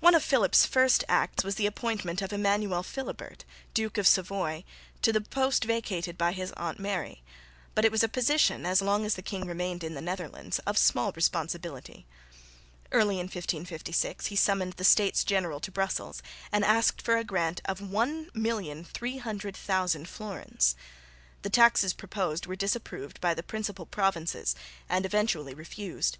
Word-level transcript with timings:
One 0.00 0.16
of 0.16 0.24
Philip's 0.24 0.66
first 0.66 1.04
acts 1.08 1.44
was 1.44 1.54
the 1.54 1.66
appointment 1.66 2.20
of 2.20 2.32
Emmanuel 2.32 2.82
Philibert, 2.82 3.44
Duke 3.74 3.96
of 3.96 4.08
Savoy, 4.08 4.64
to 5.02 5.12
the 5.12 5.20
post 5.20 5.62
vacated 5.64 6.18
by 6.18 6.32
his 6.32 6.50
aunt 6.56 6.80
Mary; 6.80 7.22
but 7.72 7.84
it 7.84 7.92
was 7.92 8.02
a 8.02 8.08
position, 8.08 8.66
as 8.66 8.82
long 8.82 9.06
as 9.06 9.14
the 9.14 9.22
king 9.22 9.46
remained 9.46 9.84
in 9.84 9.94
the 9.94 10.00
Netherlands, 10.00 10.58
of 10.66 10.76
small 10.76 11.12
responsibility. 11.12 12.08
Early 12.90 13.20
in 13.20 13.26
1556 13.26 14.26
he 14.26 14.34
summoned 14.34 14.72
the 14.72 14.82
States 14.82 15.22
General 15.22 15.60
to 15.60 15.70
Brussels 15.70 16.24
and 16.50 16.64
asked 16.64 17.00
for 17.00 17.16
a 17.16 17.22
grant 17.22 17.60
of 17.66 17.78
1,300,000 17.78 20.06
florins. 20.08 20.74
The 21.42 21.50
taxes 21.50 21.92
proposed 21.94 22.46
were 22.46 22.56
disapproved 22.56 23.20
by 23.20 23.32
the 23.32 23.44
principal 23.44 23.86
provinces 23.86 24.56
and 24.88 25.06
eventually 25.06 25.54
refused. 25.54 26.18